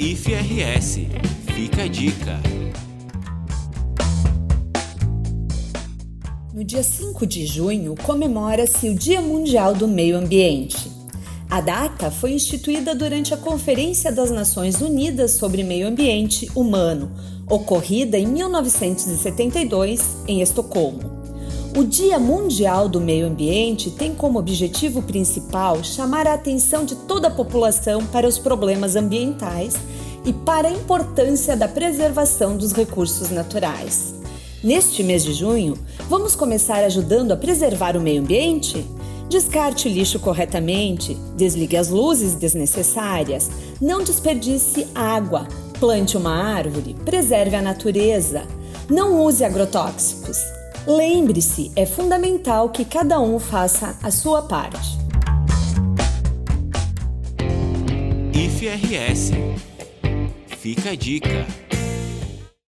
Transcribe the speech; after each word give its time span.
IFRS, 0.00 1.08
fica 1.56 1.82
a 1.82 1.88
dica. 1.88 2.40
No 6.54 6.62
dia 6.62 6.84
5 6.84 7.26
de 7.26 7.44
junho, 7.44 7.96
comemora-se 8.04 8.88
o 8.88 8.94
Dia 8.94 9.20
Mundial 9.20 9.74
do 9.74 9.88
Meio 9.88 10.16
Ambiente. 10.16 10.88
A 11.50 11.60
data 11.60 12.12
foi 12.12 12.30
instituída 12.32 12.94
durante 12.94 13.34
a 13.34 13.36
Conferência 13.36 14.12
das 14.12 14.30
Nações 14.30 14.80
Unidas 14.80 15.32
sobre 15.32 15.64
Meio 15.64 15.88
Ambiente 15.88 16.48
Humano, 16.54 17.10
ocorrida 17.50 18.16
em 18.16 18.26
1972 18.28 20.18
em 20.28 20.42
Estocolmo. 20.42 21.17
O 21.78 21.84
Dia 21.84 22.18
Mundial 22.18 22.88
do 22.88 23.00
Meio 23.00 23.28
Ambiente 23.28 23.88
tem 23.88 24.12
como 24.12 24.36
objetivo 24.36 25.00
principal 25.00 25.84
chamar 25.84 26.26
a 26.26 26.34
atenção 26.34 26.84
de 26.84 26.96
toda 26.96 27.28
a 27.28 27.30
população 27.30 28.04
para 28.04 28.26
os 28.26 28.36
problemas 28.36 28.96
ambientais 28.96 29.76
e 30.24 30.32
para 30.32 30.66
a 30.66 30.72
importância 30.72 31.56
da 31.56 31.68
preservação 31.68 32.56
dos 32.56 32.72
recursos 32.72 33.30
naturais. 33.30 34.12
Neste 34.60 35.04
mês 35.04 35.22
de 35.22 35.32
junho, 35.32 35.78
vamos 36.08 36.34
começar 36.34 36.82
ajudando 36.82 37.30
a 37.30 37.36
preservar 37.36 37.96
o 37.96 38.00
meio 38.00 38.22
ambiente? 38.22 38.84
Descarte 39.28 39.86
o 39.86 39.90
lixo 39.92 40.18
corretamente, 40.18 41.14
desligue 41.36 41.76
as 41.76 41.90
luzes 41.90 42.34
desnecessárias, 42.34 43.48
não 43.80 44.02
desperdice 44.02 44.88
água, 44.96 45.46
plante 45.78 46.16
uma 46.16 46.34
árvore, 46.34 46.96
preserve 47.04 47.54
a 47.54 47.62
natureza, 47.62 48.42
não 48.90 49.24
use 49.24 49.44
agrotóxicos. 49.44 50.57
Lembre-se, 50.88 51.70
é 51.76 51.84
fundamental 51.84 52.70
que 52.70 52.82
cada 52.82 53.20
um 53.20 53.38
faça 53.38 53.98
a 54.02 54.10
sua 54.10 54.40
parte. 54.40 54.96
IFRS. 58.32 59.32
Fica 60.46 60.92
a 60.92 60.96
dica. 60.96 61.67